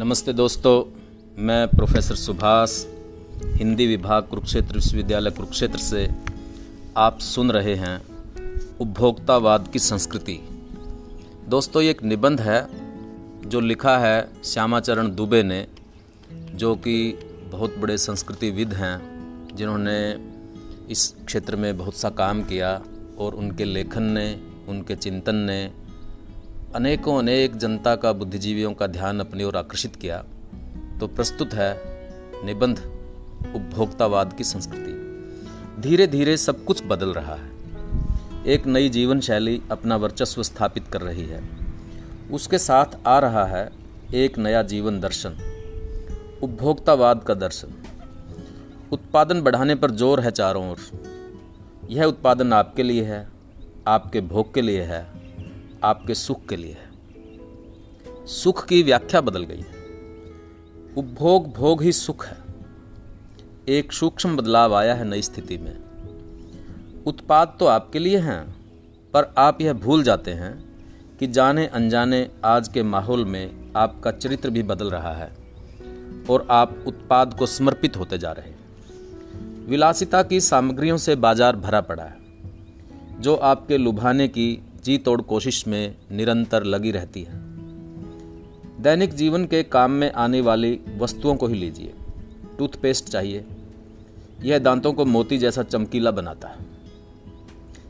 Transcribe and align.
नमस्ते 0.00 0.32
दोस्तों, 0.32 0.84
मैं 1.44 1.68
प्रोफेसर 1.68 2.14
सुभाष, 2.14 2.84
हिंदी 3.44 3.86
विभाग 3.86 4.22
कुरुक्षेत्र 4.22 4.74
विश्वविद्यालय 4.74 5.30
कुरुक्षेत्र 5.30 5.78
से 5.78 6.10
आप 6.96 7.18
सुन 7.18 7.50
रहे 7.50 7.74
हैं 7.74 8.02
उपभोक्तावाद 8.80 9.68
की 9.72 9.78
संस्कृति। 9.78 10.38
दोस्तों, 11.48 11.82
ये 11.82 11.90
एक 11.90 12.02
निबंध 12.02 12.40
है 12.40 12.68
जो 13.48 13.60
लिखा 13.60 13.98
है 13.98 14.30
श्यामाचरण 14.44 15.14
दुबे 15.14 15.42
ने, 15.42 15.66
जो 16.54 16.74
कि 16.74 17.18
बहुत 17.52 17.78
बड़े 17.78 17.98
संस्कृतिविद 17.98 18.74
हैं, 18.74 18.96
जिन्होंने 19.56 20.16
इस 20.90 21.14
क्षेत्र 21.26 21.56
में 21.56 21.78
बहुत 21.78 21.94
सा 21.94 22.10
काम 22.10 22.42
किया 22.42 22.82
और 23.18 23.34
उनके 23.34 23.64
लेखन 23.64 24.02
ने, 24.02 24.40
उनके 24.68 24.96
चिंतन 24.96 25.34
ने 25.34 25.72
अनेकों 26.74 27.16
अनेक 27.18 27.56
जनता 27.56 27.94
का 27.96 28.12
बुद्धिजीवियों 28.12 28.72
का 28.72 28.86
ध्यान 28.86 29.20
अपनी 29.20 29.44
ओर 29.44 29.56
आकर्षित 29.56 29.96
किया 29.96 30.18
तो 31.00 31.06
प्रस्तुत 31.06 31.54
है 31.54 31.72
निबंध, 32.44 32.78
उपभोक्तावाद 33.56 34.32
की 34.32 34.44
संस्कृति। 34.44 35.82
धीरे 35.82 36.06
धीरे 36.06 36.36
सब 36.36 36.64
कुछ 36.64 36.82
बदल 36.84 37.12
रहा 37.12 37.34
है। 37.34 38.44
एक 38.46 38.66
नई 38.66 38.88
जीवन 38.88 39.20
शैली 39.20 39.60
अपना 39.70 39.96
वर्चस्व 39.96 40.42
स्थापित 40.42 40.88
कर 40.88 41.00
रही 41.00 41.26
है। 41.26 41.42
उसके 42.32 42.58
साथ 42.58 42.98
आ 43.06 43.18
रहा 43.18 43.44
है 43.46 43.68
एक 44.14 44.38
नया 44.38 44.62
जीवन 44.64 45.00
दर्शन, 45.00 45.36
उपभोक्तावाद 46.42 47.24
का 47.24 47.34
दर्शन। 47.36 47.74
उत्पादन 48.92 49.42
बढ़ाने 49.42 49.74
पर 49.74 49.90
ज़ोर 49.92 50.20
है 50.20 50.30
चारों 50.30 50.70
ओर। 50.70 50.90
यह 51.90 52.04
उत्पादन 52.04 52.52
आपके 52.52 52.82
लिए 52.82 53.04
है, 53.04 53.26
आपके 53.88 54.20
भोग 54.20 54.54
के 54.54 54.62
लिए 54.62 54.82
है। 54.82 55.19
आपके 55.84 56.14
सुख 56.14 56.46
के 56.46 56.56
लिए 56.56 56.72
है। 56.72 58.26
सुख 58.26 58.64
की 58.66 58.82
व्याख्या 58.82 59.20
बदल 59.20 59.44
गई 59.44 59.60
है। 59.60 59.78
उपभोग 60.96 61.52
भोग 61.52 61.82
ही 61.82 61.92
सुख 61.92 62.26
है। 62.26 62.36
एक 63.68 63.92
सूक्ष्म 63.92 64.36
बदलाव 64.36 64.74
आया 64.74 64.94
है 64.94 65.04
नई 65.04 65.22
स्थिति 65.22 65.58
में। 65.58 65.76
उत्पाद 67.06 67.56
तो 67.60 67.66
आपके 67.66 67.98
लिए 67.98 68.18
हैं, 68.18 68.42
पर 69.14 69.32
आप 69.38 69.60
यह 69.60 69.72
भूल 69.72 70.02
जाते 70.02 70.30
हैं 70.30 70.52
कि 71.18 71.26
जाने 71.26 71.66
अनजाने 71.66 72.28
आज 72.44 72.68
के 72.68 72.82
माहौल 72.82 73.24
में 73.24 73.72
आपका 73.76 74.10
चरित्र 74.10 74.50
भी 74.50 74.62
बदल 74.62 74.90
रहा 74.90 75.12
है 75.14 75.32
और 76.30 76.46
आप 76.50 76.84
उत्पाद 76.86 77.34
को 77.34 77.46
समर्पित 77.46 77.96
होते 77.96 78.18
जा 78.18 78.32
रहे 78.32 78.48
हैं। 78.48 78.58
विलासिता 79.68 80.22
की 80.22 80.40
सामग्रियों 80.40 80.96
से 80.96 81.14
बाज़ार 81.16 81.56
भरा 81.56 81.80
पड़ा 81.80 82.04
है, 82.04 82.16
जो 83.20 83.34
आपके 83.34 83.78
लुभाने 83.78 84.28
की 84.28 84.48
जी 84.84 84.98
तोड़ 84.98 85.22
कोशिश 85.22 85.66
में 85.66 85.96
निरंतर 86.12 86.64
लगी 86.64 86.90
रहती 86.90 87.22
है। 87.22 87.32
दैनिक 88.82 89.14
जीवन 89.14 89.44
के 89.44 89.62
काम 89.62 89.90
में 89.90 90.12
आने 90.12 90.40
वाली 90.40 90.80
वस्तुओं 90.98 91.36
को 91.36 91.46
ही 91.46 91.54
लीजिए। 91.54 91.94
टूथपेस्ट 92.58 93.04
चाहिए। 93.04 93.44
यह 94.42 94.58
दांतों 94.58 94.92
को 94.92 95.04
मोती 95.04 95.38
जैसा 95.38 95.62
चमकीला 95.62 96.10
बनाता 96.10 96.48
है। 96.48 96.56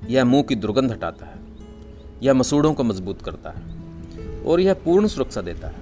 यह 0.09 0.25
मुँह 0.25 0.43
की 0.43 0.55
दुर्गंध 0.55 0.91
हटाता 0.91 1.27
है। 1.27 1.35
यह 2.23 2.35
मसूड़ों 2.35 2.75
को 2.75 2.85
मज़बूत 2.85 3.23
करता 3.23 3.51
है। 3.51 3.81
और 4.43 4.61
यह 4.61 4.75
पूर्ण 4.75 5.07
सुरक्षा 5.07 5.41
देता 5.41 5.69
है। 5.69 5.77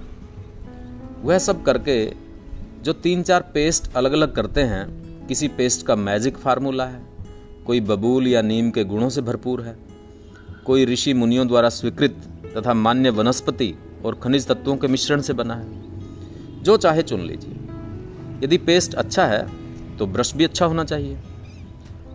वह 1.21 1.37
सब 1.37 1.63
करके 1.63 2.13
जो 2.81 2.93
तीन 2.93 3.23
चार 3.23 3.51
पेस्ट 3.53 3.93
अलग 3.93 4.11
अलग 4.11 4.35
करते 4.35 4.61
हैं, 4.61 5.09
किसी 5.27 5.47
पेस्ट 5.47 5.85
का 5.85 5.95
मैजिक 5.95 6.37
फार्मूला 6.37 6.85
है, 6.85 7.03
कोई 7.65 7.81
बबूल 7.81 8.27
या 8.27 8.41
नीम 8.41 8.71
के 8.71 8.83
गुणों 8.83 9.09
से 9.09 9.21
भरपूर 9.21 9.61
है। 9.61 9.88
कोई 10.69 10.85
ऋषि 10.85 11.13
मुनियों 11.13 11.47
द्वारा 11.47 11.69
स्वीकृत 11.69 12.15
तथा 12.57 12.73
मान्य 12.73 13.09
वनस्पति 13.09 13.73
और 14.05 14.15
खनिज 14.15 14.47
तत्वों 14.47 14.75
के 14.77 14.87
मिश्रण 14.87 15.21
से 15.21 15.33
बना 15.33 15.53
है। 15.53 16.63
जो 16.63 16.75
चाहे 16.77 17.01
चुन 17.01 17.21
लीजिए। 17.21 17.53
यदि 18.43 18.57
पेस्ट 18.57 18.93
अच्छा 18.93 19.25
है 19.25 19.41
तो 19.97 20.07
ब्रश 20.07 20.33
भी 20.35 20.43
अच्छा 20.43 20.65
होना 20.65 20.83
चाहिए। 20.83 21.17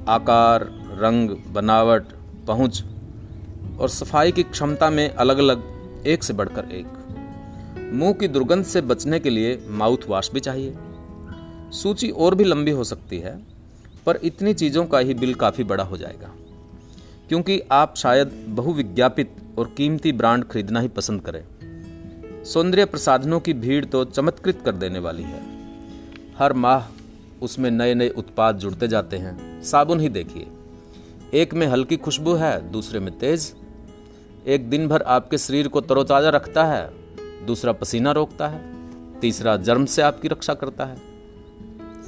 आकार, 0.09 0.65
रंग, 1.01 1.31
बनावट, 1.49 2.05
पहुँच 2.47 2.83
और 3.81 3.89
सफ़ाई 3.89 4.33
की 4.33 4.43
क्षमता 4.43 4.91
में 4.91 5.09
अलग 5.09 5.39
अलग 5.39 6.05
एक 6.07 6.25
से 6.25 6.33
बढ़कर 6.33 6.71
एक। 6.73 7.91
मुँह 7.95 8.13
की 8.13 8.29
दुर्गंध 8.29 8.65
से 8.65 8.81
बचने 8.81 9.21
के 9.21 9.31
लिए 9.31 9.59
माउथ 9.69 10.09
वॉश 10.09 10.31
भी 10.31 10.41
चाहिए। 10.41 10.75
सूची 11.73 12.11
और 12.11 12.35
भी 12.35 12.45
लंबी 12.45 12.71
हो 12.71 12.85
सकती 12.85 13.19
है, 13.19 13.39
पर 14.07 14.21
इतनी 14.25 14.55
चीज़ों 14.55 14.87
का 14.87 14.99
ही 14.99 15.15
बिल 15.15 15.35
काफ़ी 15.35 15.65
बड़ा 15.65 15.85
हो 15.85 15.97
जाएगा। 15.97 16.35
क्योंकि 17.29 17.61
आप 17.73 17.97
शायद 17.97 18.45
बहुविज्ञापित 18.49 19.37
और 19.59 19.75
कीमती 19.77 20.13
ब्रांड 20.13 20.45
खरीदना 20.45 20.81
ही 20.81 20.89
पसंद 20.89 21.21
करें। 21.21 21.45
सौंदर्य 22.45 22.85
प्रसाधनों 22.85 23.41
की 23.41 23.53
भीड़ 23.53 23.85
तो 23.85 24.05
चमत्कृत 24.05 24.63
कर 24.65 24.73
देने 24.73 24.99
वाली 24.99 25.23
है। 25.23 25.43
हर 26.39 26.53
माह 26.53 26.87
उसमें 27.43 27.71
नए 27.71 27.95
नए 27.95 28.09
उत्पाद 28.09 28.59
जुड़ते 28.59 28.89
जाते 28.89 29.17
हैं। 29.17 29.63
साबुन 29.63 30.01
ही 30.01 30.09
देखिए। 30.09 30.47
एक 31.35 31.55
में 31.55 31.67
हल्की 31.67 31.97
खुशबू 31.97 32.35
है, 32.35 32.73
दूसरे 32.73 33.01
में 33.01 33.19
तेज। 33.19 33.55
एक 34.47 34.71
दिन 34.71 34.89
भर 34.89 35.03
आपके 35.03 35.39
शरीर 35.39 35.69
को 35.69 35.81
तरोताजा 35.81 36.29
रखता 36.29 36.65
है, 36.65 36.95
दूसरा 37.47 37.73
पसीना 37.73 38.13
रोकता 38.13 38.49
है, 38.49 38.61
तीसरा 39.21 39.57
जर्म 39.57 39.85
से 39.85 40.03
आपकी 40.03 40.29
रक्षा 40.29 40.55
करता 40.55 40.85
है। 40.85 40.97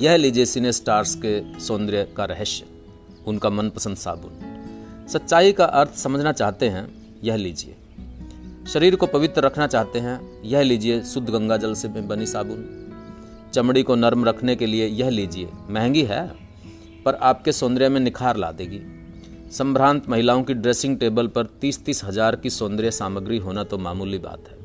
यह 0.01 0.17
लीजिए 0.17 0.45
सिने 0.45 0.73
स्टार्स 0.73 1.15
के 1.15 1.61
सौंदर्य 1.61 2.09
का 2.17 2.25
रहस्य, 2.25 2.65
उनका 3.27 3.51
मनपसंद 3.51 3.97
साबुन। 3.97 4.46
सच्चाई 5.09 5.53
का 5.53 5.65
अर्थ 5.65 5.95
समझना 5.95 6.33
चाहते 6.33 6.69
हैं, 6.69 6.89
यह 7.25 7.37
लीजिए। 7.37 7.77
शरीर 8.69 8.97
को 8.97 9.07
पवित्र 9.07 9.43
रखना 9.43 9.67
चाहते 9.67 9.99
हैं, 9.99 10.43
यह 10.45 10.63
लीजिए 10.63 11.03
शुद्ध 11.05 11.29
गंगा 11.31 11.57
जल 11.57 11.75
से 11.75 11.89
बनी 11.89 12.27
साबुन। 12.27 12.65
चमड़ी 13.55 13.83
को 13.83 13.95
नर्म 13.95 14.25
रखने 14.25 14.57
के 14.57 14.67
लिए 14.67 14.87
यह 14.87 15.09
लीजिए, 15.09 15.49
महँगी 15.71 16.03
है, 16.03 16.27
पर 17.05 17.15
आपके 17.15 17.53
सौंदर्य 17.53 17.89
में 17.89 18.01
निखार 18.01 18.37
ला 18.37 18.53
देगी। 18.53 18.81
संभ्रांत 19.51 20.09
महिलाओं 20.09 20.43
की 20.43 20.55
ड्रेसिंग 20.55 20.99
टेबल 20.99 21.27
पर 21.27 21.47
तीस 21.61 21.85
तीस 21.85 22.05
हज़ार 22.05 22.37
की 22.37 22.51
सौंदर्य 22.51 22.91
सामग्री 22.91 23.39
होना 23.39 23.65
तो 23.65 23.79
मामूली 23.79 24.19
बात 24.19 24.49
है। 24.51 24.59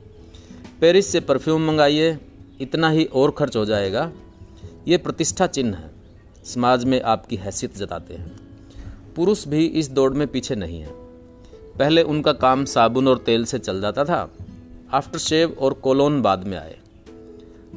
पेरिस 0.82 1.12
से 1.12 1.20
परफ्यूम 1.20 1.68
मंगाइए, 1.68 2.18
इतना 2.62 2.90
ही 2.90 3.06
और 3.06 3.32
खर्च 3.32 3.56
हो 3.56 3.66
जाएगा। 3.66 4.12
ये 4.88 4.98
प्रतिष्ठा 4.98 5.48
चिन्ह 5.48 5.78
है। 5.78 5.92
समाज 6.46 6.86
में 6.86 7.02
आपकी 7.02 7.36
हैसियत 7.36 7.78
जताते 7.78 8.14
हैं। 8.14 8.41
पुरुष 9.16 9.48
भी 9.48 9.66
इस 9.66 9.90
दौड़ 9.92 10.14
में 10.14 10.28
पीछे 10.28 10.56
नहीं 10.56 10.80
है। 10.82 10.90
पहले 11.80 12.04
उनका 12.04 12.34
काम 12.34 12.66
साबुन 12.66 13.08
और 13.08 13.18
तेल 13.18 13.46
से 13.46 13.60
चल 13.60 13.82
जाता 13.82 14.04
था। 14.04 14.30
आफ्टर 14.94 15.20
शेव 15.20 15.56
और 15.60 15.74
कोलोन 15.74 16.22
बाद 16.22 16.48
में 16.48 16.58
आए। 16.58 16.78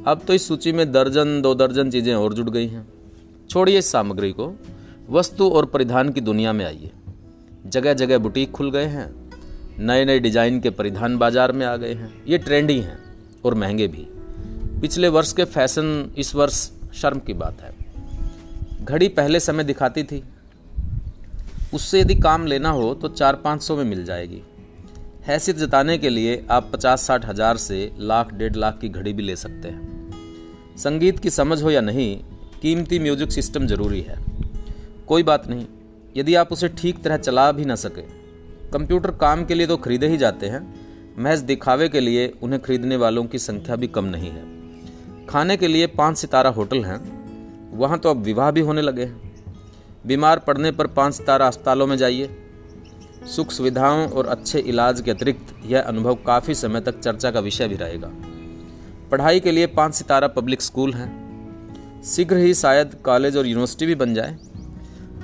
अब 0.07 0.21
तो 0.27 0.33
इस 0.33 0.47
सूची 0.47 0.71
में 0.71 0.91
दर्जन, 0.91 1.41
दो 1.41 1.53
दर्जन 1.55 1.89
चीज़ें 1.91 2.13
और 2.15 2.33
जुड़ 2.33 2.49
गई 2.49 2.67
हैं। 2.67 2.87
छोड़िए 3.49 3.77
इस 3.77 3.91
सामग्री 3.91 4.31
को। 4.31 4.53
वस्तु 5.09 5.49
और 5.49 5.65
परिधान 5.65 6.09
की 6.09 6.21
दुनिया 6.21 6.53
में 6.53 6.65
आइए। 6.65 6.91
जगह 7.67 7.93
जगह 7.93 8.17
बुटीक 8.17 8.51
खुल 8.51 8.71
गए 8.71 8.85
हैं। 8.85 9.13
नए 9.79 10.05
नए 10.05 10.19
डिज़ाइन 10.19 10.59
के 10.59 10.69
परिधान 10.69 11.17
बाज़ार 11.17 11.51
में 11.51 11.65
आ 11.65 11.75
गए 11.75 11.93
हैं। 11.93 12.13
ये 12.27 12.37
ट्रेंडी 12.37 12.79
हैं 12.79 12.97
और 13.45 13.53
महँगे 13.53 13.87
भी। 13.87 14.07
पिछले 14.81 15.07
वर्ष 15.07 15.33
के 15.33 15.45
फ़ैशन, 15.45 16.11
इस 16.17 16.35
वर्ष 16.35 16.69
शर्म 16.93 17.19
की 17.19 17.33
बात 17.33 17.61
है। 17.61 17.73
घड़ी 18.85 19.07
पहले 19.07 19.39
समय 19.39 19.63
दिखाती 19.63 20.03
थी। 20.03 20.23
उससे 21.75 21.99
यदि 22.01 22.15
काम 22.17 22.45
लेना 22.47 22.69
हो 22.71 22.93
तो 22.93 23.07
चार 23.09 23.35
पाँच 23.35 23.61
सौ 23.61 23.75
में 23.75 23.83
मिल 23.85 24.03
जाएगी। 24.05 24.41
हैसियत 25.25 25.57
जताने 25.57 25.97
के 25.97 26.09
लिए 26.09 26.43
आप 26.51 26.69
पचास 26.73 27.01
साठ 27.01 27.25
हज़ार 27.25 27.57
से 27.57 27.91
लाख 28.01 28.33
डेढ़ 28.33 28.55
लाख 28.55 28.77
की 28.81 28.89
घड़ी 28.89 29.13
भी 29.13 29.23
ले 29.23 29.35
सकते 29.35 29.67
हैं। 29.67 30.75
संगीत 30.77 31.19
की 31.19 31.29
समझ 31.31 31.61
हो 31.63 31.71
या 31.71 31.81
नहीं, 31.81 32.15
कीमती 32.61 32.99
म्यूज़िक 32.99 33.31
सिस्टम 33.31 33.67
ज़रूरी 33.67 34.01
है। 34.01 34.17
कोई 35.07 35.23
बात 35.23 35.47
नहीं, 35.47 35.65
यदि 36.17 36.35
आप 36.35 36.51
उसे 36.51 36.67
ठीक 36.71 37.01
तरह 37.03 37.17
चला 37.17 37.51
भी 37.51 37.65
ना 37.65 37.75
सके, 37.77 38.01
कंप्यूटर 38.71 39.11
काम 39.17 39.45
के 39.45 39.55
लिए 39.55 39.67
तो 39.67 39.77
खरीदे 39.77 40.07
ही 40.07 40.17
जाते 40.17 40.47
हैं, 40.47 40.61
महज 41.17 41.39
दिखावे 41.43 41.89
के 41.89 41.99
लिए 41.99 42.31
उन्हें 42.43 42.61
खरीदने 42.61 42.95
वालों 42.97 43.25
की 43.25 43.39
संख्या 43.39 43.75
भी 43.75 43.87
कम 43.89 44.05
नहीं 44.07 44.29
है। 44.29 45.25
खाने 45.27 45.57
के 45.57 45.67
लिए 45.67 45.87
पाँच 45.89 46.17
सितारा 46.17 46.49
होटल 46.51 46.83
हैं, 46.85 46.99
वहाँ 47.73 47.99
तो 47.99 48.09
अब 48.09 48.23
विवाह 48.23 48.51
भी 48.51 48.61
होने 48.61 48.81
लगे 48.81 49.03
हैं। 49.03 49.24
बीमार 50.05 50.39
पड़ने 50.39 50.71
पर 50.71 50.87
पाँच 50.87 51.13
सितारा 51.13 51.47
अस्पतालों 51.47 51.87
में 51.87 51.97
जाइए। 51.97 52.29
सुख 53.35 53.51
सुविधाओं 53.51 54.07
और 54.09 54.25
अच्छे 54.25 54.59
इलाज 54.59 55.01
के 55.01 55.11
अतिरिक्त 55.11 55.55
यह 55.65 55.81
अनुभव 55.81 56.15
काफ़ी 56.15 56.55
समय 56.55 56.81
तक 56.81 56.99
चर्चा 56.99 57.31
का 57.31 57.39
विषय 57.39 57.67
भी 57.67 57.75
रहेगा। 57.75 58.11
पढ़ाई 59.11 59.39
के 59.39 59.51
लिए 59.51 59.67
पाँच 59.67 59.95
सितारा 59.95 60.27
पब्लिक 60.27 60.61
स्कूल 60.61 60.93
हैं। 60.93 62.03
शीघ्र 62.03 62.37
ही 62.37 62.53
शायद 62.53 62.95
कॉलेज 63.05 63.37
और 63.37 63.47
यूनिवर्सिटी 63.47 63.85
भी 63.85 63.95
बन 63.95 64.13
जाए। 64.13 64.37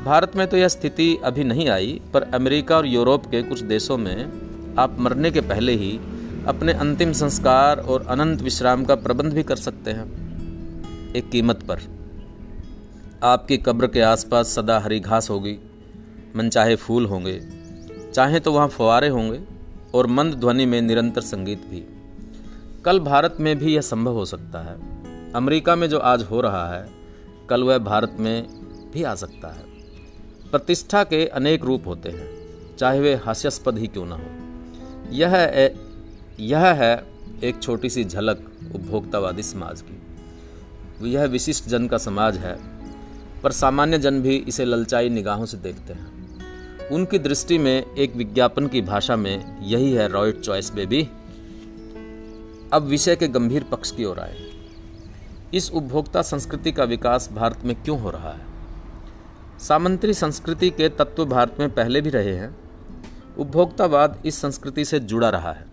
भारत 0.05 0.35
में 0.35 0.47
तो 0.47 0.57
यह 0.57 0.67
स्थिति 0.67 1.17
अभी 1.23 1.43
नहीं 1.43 1.69
आई, 1.69 2.01
पर 2.13 2.21
अमेरिका 2.23 2.77
और 2.77 2.87
यूरोप 2.87 3.25
के 3.25 3.43
कुछ 3.43 3.61
देशों 3.61 3.97
में 3.97 4.75
आप 4.79 4.99
मरने 4.99 5.31
के 5.31 5.41
पहले 5.41 5.71
ही 5.71 5.99
अपने 6.47 6.73
अंतिम 6.73 7.13
संस्कार 7.13 7.79
और 7.79 8.05
अनंत 8.07 8.41
विश्राम 8.41 8.85
का 8.85 8.95
प्रबंध 8.95 9.33
भी 9.33 9.43
कर 9.43 9.55
सकते 9.55 9.91
हैं। 9.91 11.13
एक 11.15 11.29
कीमत 11.29 11.63
पर। 11.63 12.00
आपकी 13.23 13.57
कब्र 13.57 13.87
के 13.87 14.01
आसपास 14.01 14.47
सदा 14.47 14.79
हरी 14.79 14.99
घास 14.99 15.29
होगी। 15.29 15.57
मन 16.35 16.49
चाहे 16.49 16.75
फूल 16.75 17.05
होंगे, 17.05 17.41
चाहे 18.13 18.39
तो 18.39 18.51
वहाँ 18.51 18.67
फवारे 18.67 19.07
होंगे 19.07 19.39
और 19.93 20.07
मंद 20.07 20.35
ध्वनि 20.35 20.65
में 20.65 20.81
निरंतर 20.81 21.21
संगीत 21.21 21.65
भी। 21.65 21.83
कल 22.85 22.99
भारत 22.99 23.37
में 23.39 23.59
भी 23.59 23.75
यह 23.75 23.81
संभव 23.81 24.13
हो 24.13 24.25
सकता 24.25 24.61
है। 24.61 24.75
अमेरिका 25.33 25.75
में 25.75 25.87
जो 25.89 25.99
आज 25.99 26.23
हो 26.23 26.41
रहा 26.41 26.75
है, 26.75 26.89
कल 27.49 27.63
वह 27.63 27.77
भारत 27.77 28.15
में 28.19 28.47
भी 28.93 29.03
आ 29.03 29.15
सकता 29.15 29.53
है। 29.53 29.63
प्रतिष्ठा 30.51 31.03
के 31.03 31.25
अनेक 31.25 31.65
रूप 31.65 31.87
होते 31.87 32.09
हैं, 32.09 32.29
चाहे 32.77 32.99
वे 32.99 33.15
हास्यास्पद 33.15 33.77
ही 33.77 33.87
क्यों 33.87 34.05
ना 34.05 34.15
हो। 34.15 35.11
यह 35.11 35.35
है 35.35 35.73
यह 36.39 36.67
है 36.73 36.93
एक 37.43 37.61
छोटी 37.63 37.89
सी 37.89 38.03
झलक 38.03 38.51
उपभोक्तावादी 38.75 39.43
समाज 39.43 39.81
की। 39.81 41.11
यह 41.11 41.25
विशिष्ट 41.25 41.69
जन 41.69 41.87
का 41.87 41.97
समाज 41.97 42.37
है 42.37 42.80
पर 43.43 43.51
सामान्य 43.51 43.97
जन 43.97 44.21
भी 44.21 44.35
इसे 44.35 44.65
ललचाई 44.65 45.09
निगाहों 45.09 45.45
से 45.45 45.57
देखते 45.57 45.93
हैं। 45.93 46.11
उनकी 46.87 47.19
दृष्टि 47.19 47.57
में 47.57 47.95
एक 47.95 48.15
विज्ञापन 48.15 48.67
की 48.67 48.81
भाषा 48.81 49.15
में 49.15 49.61
यही 49.61 49.93
है 49.93 50.07
रॉयट 50.07 50.39
चॉइस, 50.39 50.73
बेबी। 50.73 51.09
अब 52.73 52.81
विषय 52.81 53.15
के 53.15 53.27
गंभीर 53.27 53.63
पक्ष 53.63 53.91
की 53.91 54.05
ओर 54.05 54.19
आए। 54.19 54.51
इस 55.53 55.71
उपभोक्ता 55.71 56.21
संस्कृति 56.21 56.71
का 56.71 56.83
विकास 56.83 57.29
भारत 57.33 57.59
में 57.63 57.83
क्यों 57.83 58.01
हो 58.01 58.09
रहा 58.09 58.31
है? 58.31 58.45
सामंत्री 59.59 60.13
संस्कृति 60.13 60.69
के 60.69 60.89
तत्व 60.89 61.25
भारत 61.25 61.55
में 61.59 61.71
पहले 61.71 62.01
भी 62.01 62.09
रहे 62.09 62.35
हैं। 62.35 62.57
उपभोक्तावाद 63.37 64.21
इस 64.25 64.35
संस्कृति 64.35 64.85
से 64.85 64.99
जुड़ा 64.99 65.29
रहा 65.29 65.53
है। 65.53 65.65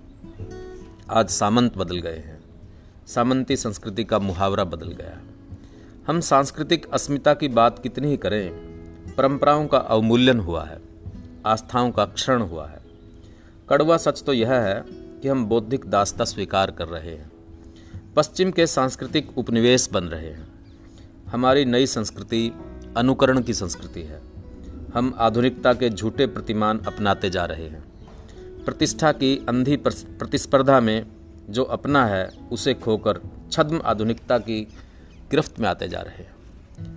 आज 1.11 1.29
सामंत 1.29 1.77
बदल 1.77 1.99
गए 1.99 2.17
हैं। 2.17 2.41
सामंती 3.07 3.57
संस्कृति 3.57 4.05
का 4.05 4.19
मुहावरा 4.19 4.65
बदल 4.65 4.89
गया। 4.89 5.28
हम 6.09 6.21
सांस्कृतिक 6.21 6.87
अस्मिता 6.93 7.35
की 7.35 7.49
बात 7.49 7.79
कितनी 7.79 8.09
ही 8.09 8.17
करें, 8.17 8.51
परंपराओं 9.15 9.67
का 9.67 9.79
अवमूल्यन 9.79 10.41
हुआ 10.41 10.65
है, 10.65 10.81
आस्थाओं 11.47 11.91
का 11.91 12.05
क्षरण 12.05 12.43
हुआ 12.43 12.67
है। 12.67 12.81
कड़वा 13.69 13.97
सच 13.97 14.23
तो 14.23 14.33
यह 14.33 14.53
है 14.53 14.85
कि 14.89 15.29
हम 15.29 15.45
बौद्धिक 15.47 15.85
दास्ता 15.87 16.25
स्वीकार 16.25 16.71
कर 16.71 16.89
रहे 16.89 17.11
हैं। 17.11 17.31
पश्चिम 18.17 18.51
के 18.51 18.67
सांस्कृतिक 18.67 19.39
उपनिवेश 19.39 19.89
बन 19.93 20.05
रहे 20.05 20.31
हैं। 20.31 20.49
हमारी 21.29 21.65
नई 21.65 21.87
संस्कृति 21.87 22.53
अनुकरण 22.97 23.43
की 23.43 23.55
संस्कृति 23.55 24.03
है। 24.03 24.23
हम 24.95 25.15
आधुनिकता 25.19 25.73
के 25.73 25.91
झूठे 25.91 26.27
प्रतिमान 26.27 26.79
अपनाते 26.79 27.31
जा 27.31 27.45
रहे 27.45 27.69
हैं। 27.69 27.85
प्रतिष्ठा 28.65 29.13
की 29.13 29.47
अंधी 29.49 29.77
प्रतिस्पर्धा 29.77 30.81
में 30.81 31.07
जो 31.51 31.65
अपना 31.65 32.07
है, 32.07 32.31
उसे 32.53 32.75
खोकर 32.75 33.21
छद्म 33.53 33.81
आधुनिकता 33.85 34.39
की 34.39 34.69
गिरफ्त 35.31 35.61
में 35.61 35.69
आते 35.69 35.89
जा 35.89 36.01
रहे 36.01 36.23
हैं। 36.23 36.39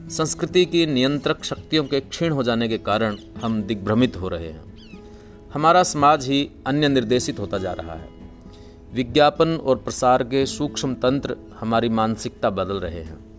संस्कृति 0.10 0.66
की 0.66 0.86
नियंत्रक 0.86 1.44
शक्तियों 1.44 1.84
के 1.84 2.00
क्षीण 2.00 2.32
हो 2.32 2.44
जाने 2.44 2.68
के 2.68 2.78
कारण 2.78 3.18
हम 3.44 3.64
दिग्भ्रमित 3.64 4.18
हो 4.18 4.28
रहे 4.28 4.48
हैं। 4.48 4.72
हमारा 5.54 5.84
समाज 5.84 6.28
ही 6.28 6.52
अन्य 6.68 6.88
निर्देशित 6.88 7.40
होता 7.40 7.58
जा 7.58 7.72
रहा 7.72 7.96
है। 7.96 8.10
विज्ञापन 8.94 9.56
और 9.56 9.76
प्रसार 9.76 10.24
के 10.24 10.46
सूक्ष्म 10.46 10.94
तंत्र 10.94 11.38
हमारी 11.60 11.90
मानसिकता 11.90 12.50
बदल 12.50 12.76
रहे 12.76 13.04
हैं। 13.04 13.32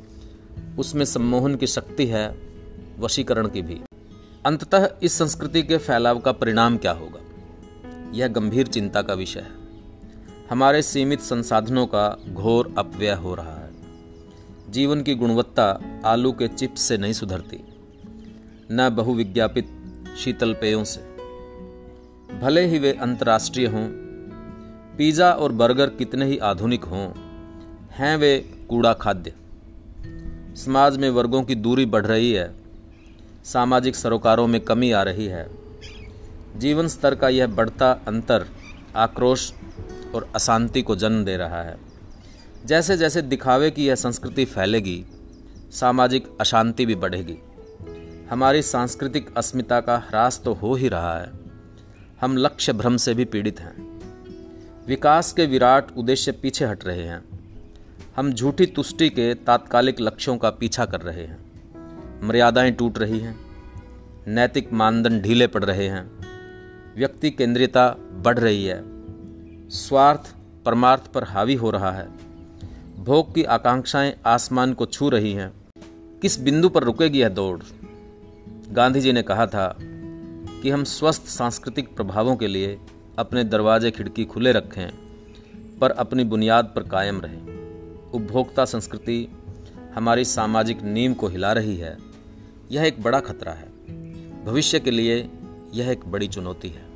उसमें 0.77 1.05
सम्मोहन 1.05 1.55
की 1.55 1.67
शक्ति 1.67 2.07
है, 2.07 2.39
वशीकरण 2.99 3.49
की 3.49 3.63
भी। 3.63 3.81
अंततः 4.47 4.89
इस 5.03 5.13
संस्कृति 5.13 5.63
के 5.63 5.77
फैलाव 5.77 6.19
का 6.19 6.33
परिणाम 6.33 6.77
क्या 6.77 6.93
होगा? 6.93 7.19
यह 8.15 8.29
गंभीर 8.29 8.67
चिंता 8.67 9.03
का 9.03 9.15
विषय 9.15 9.41
है। 9.41 9.51
हमारे 10.51 10.83
सीमित 10.83 11.21
संसाधनों 11.21 11.87
का 11.87 12.19
घोर 12.29 12.75
अपव्यय 12.79 13.13
हो 13.13 13.35
रहा 13.35 13.57
है। 13.57 13.62
जीवन 14.73 15.03
की 15.03 15.15
गुणवत्ता 15.15 15.65
आलू 16.05 16.31
के 16.33 16.47
चिप्स 16.49 16.83
से 16.83 16.97
नहीं 16.99 17.13
सुधरती, 17.13 17.59
न 18.71 18.89
बहुविज्ञापित 18.91 19.69
शीतल 20.19 20.53
पेयों 20.55 20.85
से। 20.85 21.01
भले 22.41 22.65
ही 22.67 22.79
वे 22.79 22.93
अंतर्राष्ट्रीय 22.93 23.67
हों, 23.67 23.85
पिज़्ज़ा 24.97 25.31
और 25.33 25.53
बर्गर 25.53 25.91
कितने 25.91 26.27
ही 26.27 26.39
आधुनिक 26.45 26.85
हों, 26.85 27.07
हैं 27.91 28.17
वे 28.17 28.37
कूड़ा 28.69 28.93
खाद्य। 28.95 29.33
समाज 30.57 30.97
में 30.97 31.09
वर्गों 31.11 31.43
की 31.43 31.55
दूरी 31.55 31.87
बढ़ 31.87 32.07
रही 32.07 32.33
है, 32.33 32.51
सामाजिक 33.45 33.97
सरोकारों 33.97 34.47
में 34.47 34.61
कमी 34.61 34.91
आ 34.93 35.03
रही 35.03 35.27
है। 35.27 35.47
जीवन 36.57 36.89
स्तर 36.89 37.15
का 37.15 37.29
यह 37.29 37.47
बढ़ता 37.47 37.93
अंतर 38.09 38.47
आक्रोश 38.97 39.53
और 40.15 40.31
अशांति 40.35 40.83
को 40.83 40.97
जन्म 40.97 41.25
दे 41.25 41.37
रहा 41.37 41.63
है। 41.63 41.77
जैसे 42.67 42.97
जैसे 42.97 43.23
दिखावे 43.23 43.71
की 43.71 43.87
यह 43.87 43.95
संस्कृति 43.95 44.45
फैलेगी, 44.45 45.05
सामाजिक 45.71 46.29
अशांति 46.41 46.87
भी 46.87 46.95
बढ़ेगी। 46.95 47.39
हमारी 48.31 48.63
सांस्कृतिक 48.63 49.37
अस्मिता 49.37 49.81
का 49.81 49.97
ह्रास 49.99 50.43
तो 50.45 50.53
हो 50.53 50.75
ही 50.75 50.89
रहा 50.89 51.21
है। 51.21 51.33
हम 52.21 52.37
लक्ष्य 52.37 52.73
भ्रम 52.73 52.97
से 52.97 53.15
भी 53.15 53.25
पीड़ित 53.25 53.61
हैं। 53.61 54.01
विकास 54.89 55.33
के 55.33 55.47
विराट 55.47 55.97
उद्देश्य 55.97 56.33
पीछे 56.33 56.65
हट 56.65 56.85
रहे 56.85 57.03
हैं। 57.03 57.25
हम 58.17 58.33
झूठी 58.33 58.67
तुष्टि 58.67 59.09
के 59.09 59.35
तात्कालिक 59.35 60.01
लक्ष्यों 60.01 60.37
का 60.37 60.51
पीछा 60.51 60.85
कर 60.85 61.01
रहे 61.01 61.25
हैं। 61.25 61.53
मर्यादाएँ 62.25 62.73
टूट 62.73 62.99
रही 62.99 63.19
हैं। 63.19 63.41
नैतिक 64.29 64.73
मानदंड 64.73 65.23
ढीले 65.23 65.47
पड़ 65.47 65.65
रहे 65.65 65.89
हैं। 65.89 66.11
व्यक्ति 66.97 67.31
केंद्रियता 67.31 67.91
बढ़ 68.13 68.39
रही 68.39 68.65
है। 68.65 68.83
स्वार्थ 69.71 70.35
परमार्थ 70.65 71.07
पर 71.07 71.25
हावी 71.25 71.55
हो 71.55 71.71
रहा 71.71 71.91
है। 71.91 72.32
भोग 73.03 73.35
की 73.35 73.45
आकांक्षाएँ 73.45 74.15
आसमान 74.27 74.75
को 74.75 74.87
छू 74.87 75.09
रही 75.09 75.33
हैं। 75.33 75.53
किस 76.23 76.41
बिंदु 76.41 76.69
पर 76.69 76.85
रुकेगी 76.85 77.21
यह 77.21 77.29
दौड़? 77.29 77.61
गांधी 78.71 79.01
जी 79.01 79.13
ने 79.13 79.23
कहा 79.23 79.47
था 79.47 79.77
कि 80.63 80.71
हम 80.71 80.85
स्वस्थ 80.85 81.27
सांस्कृतिक 81.27 81.97
प्रभावों 81.97 82.37
के 82.37 82.47
लिए 82.47 82.79
अपने 83.19 83.45
दरवाजे 83.45 83.91
खिड़की 83.91 84.25
खुले 84.25 84.53
रखें, 84.53 84.91
पर 85.79 85.91
अपनी 85.91 86.25
बुनियाद 86.25 86.73
पर 86.77 86.83
कायम 86.83 87.21
रहें। 87.21 87.43
उपभोक्ता 88.11 88.65
संस्कृति 88.65 89.29
हमारी 89.95 90.25
सामाजिक 90.25 90.83
नींव 90.83 91.15
को 91.15 91.29
हिला 91.29 91.53
रही 91.53 91.77
है। 91.77 91.99
यह 92.71 92.83
एक 92.83 93.03
बड़ा 93.03 93.21
खतरा 93.21 93.53
है। 93.53 93.69
भविष्य 94.45 94.81
के 94.81 94.91
लिए 94.91 95.31
यह 95.75 95.91
एक 95.91 96.07
बड़ी 96.07 96.29
चुनौती 96.29 96.69
है। 96.69 96.92